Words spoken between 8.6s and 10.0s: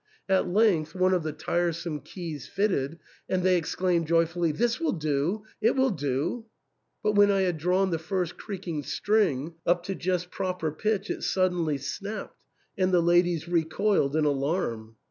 string up to